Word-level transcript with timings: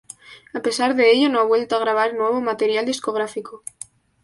A 0.55 0.63
pesar 0.63 0.95
de 0.95 1.11
ello, 1.11 1.29
no 1.29 1.39
ha 1.39 1.43
vuelto 1.45 1.75
a 1.75 1.79
grabar 1.79 2.15
nuevo 2.15 2.41
material 2.41 2.87
discográfico. 2.87 3.63